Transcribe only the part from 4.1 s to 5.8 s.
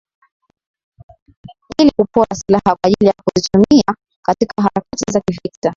katika harakati za kivita